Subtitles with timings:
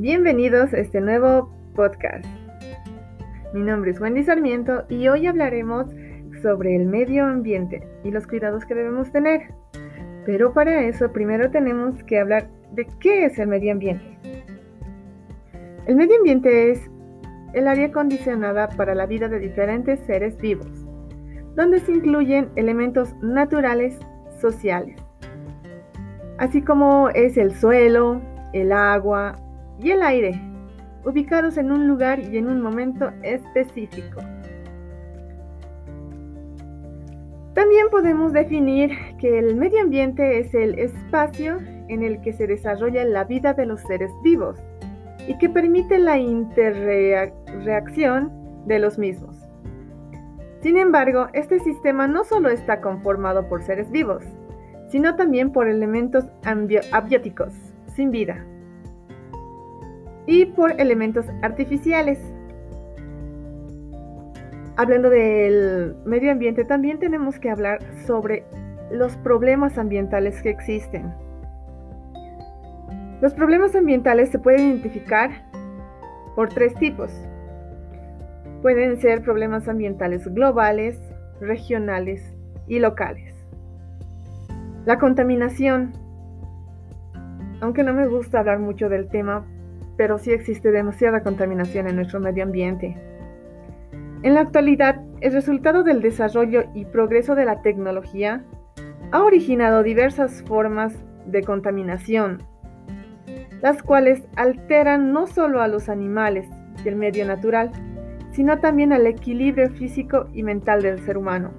[0.00, 2.26] Bienvenidos a este nuevo podcast.
[3.54, 5.86] Mi nombre es Wendy Sarmiento y hoy hablaremos
[6.42, 9.54] sobre el medio ambiente y los cuidados que debemos tener.
[10.26, 14.04] Pero para eso primero tenemos que hablar de qué es el medio ambiente.
[15.86, 16.90] El medio ambiente es
[17.54, 20.86] el área condicionada para la vida de diferentes seres vivos,
[21.54, 23.98] donde se incluyen elementos naturales,
[24.42, 25.02] sociales,
[26.36, 28.20] así como es el suelo,
[28.52, 29.40] el agua,
[29.80, 30.40] y el aire,
[31.04, 34.20] ubicados en un lugar y en un momento específico.
[37.54, 41.58] También podemos definir que el medio ambiente es el espacio
[41.88, 44.58] en el que se desarrolla la vida de los seres vivos
[45.26, 48.30] y que permite la interreacción
[48.66, 49.36] de los mismos.
[50.60, 54.24] Sin embargo, este sistema no solo está conformado por seres vivos,
[54.88, 56.26] sino también por elementos
[56.92, 57.54] abióticos,
[57.94, 58.44] sin vida
[60.26, 62.18] y por elementos artificiales.
[64.76, 68.44] Hablando del medio ambiente, también tenemos que hablar sobre
[68.90, 71.12] los problemas ambientales que existen.
[73.22, 75.30] Los problemas ambientales se pueden identificar
[76.34, 77.10] por tres tipos.
[78.60, 81.00] Pueden ser problemas ambientales globales,
[81.40, 82.34] regionales
[82.66, 83.34] y locales.
[84.84, 85.92] La contaminación.
[87.62, 89.46] Aunque no me gusta hablar mucho del tema
[89.96, 92.96] pero sí existe demasiada contaminación en nuestro medio ambiente.
[94.22, 98.42] En la actualidad, el resultado del desarrollo y progreso de la tecnología
[99.12, 100.94] ha originado diversas formas
[101.26, 102.42] de contaminación,
[103.62, 106.48] las cuales alteran no solo a los animales
[106.84, 107.70] y el medio natural,
[108.32, 111.52] sino también al equilibrio físico y mental del ser humano.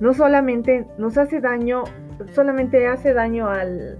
[0.00, 1.84] No solamente nos hace daño,
[2.32, 3.98] solamente hace daño al,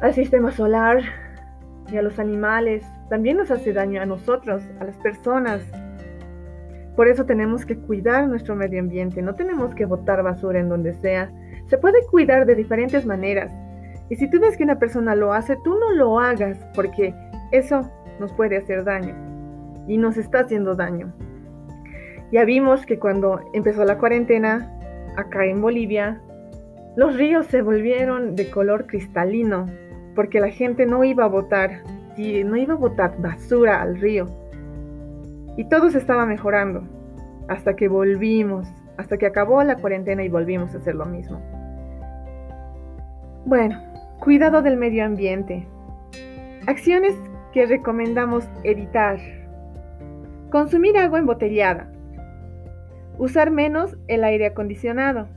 [0.00, 1.02] al sistema solar,
[1.90, 5.62] y a los animales, también nos hace daño a nosotros, a las personas.
[6.96, 10.94] Por eso tenemos que cuidar nuestro medio ambiente, no tenemos que botar basura en donde
[10.94, 11.30] sea.
[11.68, 13.52] Se puede cuidar de diferentes maneras.
[14.10, 17.14] Y si tú ves que una persona lo hace, tú no lo hagas porque
[17.52, 17.88] eso
[18.18, 19.14] nos puede hacer daño
[19.86, 21.12] y nos está haciendo daño.
[22.30, 24.70] Ya vimos que cuando empezó la cuarentena
[25.16, 26.20] acá en Bolivia,
[26.96, 29.66] los ríos se volvieron de color cristalino,
[30.18, 31.84] porque la gente no iba a botar
[32.16, 34.26] y no iba a botar basura al río.
[35.56, 36.82] Y todo se estaba mejorando
[37.46, 41.40] hasta que volvimos, hasta que acabó la cuarentena y volvimos a hacer lo mismo.
[43.46, 43.80] Bueno,
[44.18, 45.68] cuidado del medio ambiente.
[46.66, 47.14] Acciones
[47.52, 49.20] que recomendamos evitar.
[50.50, 51.92] Consumir agua embotellada.
[53.18, 55.28] Usar menos el aire acondicionado.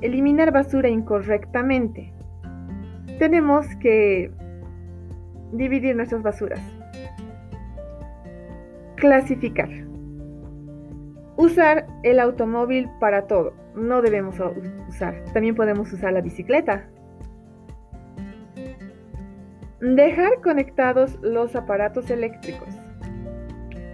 [0.00, 2.11] Eliminar basura incorrectamente
[3.22, 4.32] tenemos que
[5.52, 6.58] dividir nuestras basuras.
[8.96, 9.68] Clasificar.
[11.36, 13.52] Usar el automóvil para todo.
[13.76, 14.40] No debemos
[14.88, 15.22] usar.
[15.32, 16.88] También podemos usar la bicicleta.
[19.78, 22.76] Dejar conectados los aparatos eléctricos.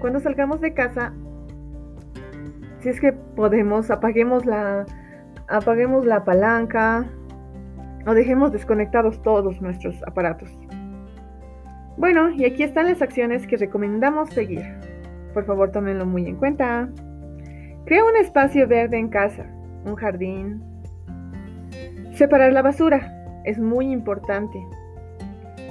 [0.01, 1.13] Cuando salgamos de casa,
[2.81, 4.87] si es que podemos, apaguemos la,
[5.49, 7.05] apaguemos la palanca,
[8.07, 10.51] o dejemos desconectados todos nuestros aparatos.
[11.97, 14.65] Bueno, y aquí están las acciones que recomendamos seguir.
[15.35, 16.89] Por favor, tómenlo muy en cuenta.
[17.85, 19.47] Crea un espacio verde en casa,
[19.85, 20.63] un jardín.
[22.15, 24.59] Separar la basura es muy importante.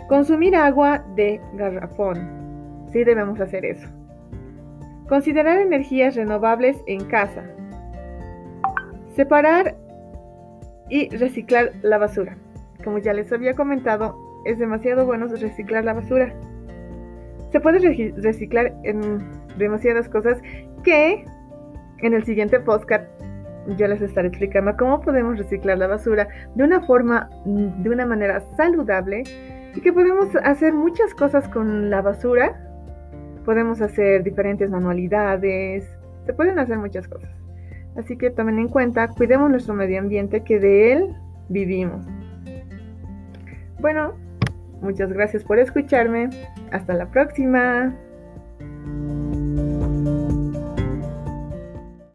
[0.08, 2.18] Consumir agua de garrafón.
[2.92, 3.88] Sí debemos hacer eso.
[5.08, 7.44] Considerar energías renovables en casa.
[9.16, 9.76] Separar
[10.90, 12.38] y reciclar la basura.
[12.84, 16.34] Como ya les había comentado, es demasiado bueno reciclar la basura.
[17.52, 17.80] Se puede
[18.18, 19.20] reciclar en
[19.58, 20.42] demasiadas cosas
[20.84, 21.26] que
[22.00, 23.06] en el siguiente podcast
[23.76, 28.40] yo les estaré explicando cómo podemos reciclar la basura de una forma, de una manera
[28.56, 29.24] saludable
[29.76, 32.56] y que podemos hacer muchas cosas con la basura.
[33.44, 35.90] Podemos hacer diferentes manualidades,
[36.26, 37.47] se pueden hacer muchas cosas.
[37.98, 41.16] Así que tomen en cuenta, cuidemos nuestro medio ambiente que de él
[41.50, 42.06] vivimos.
[43.80, 44.14] Bueno,
[44.82, 46.30] muchas gracias por escucharme.
[46.72, 47.96] Hasta la próxima.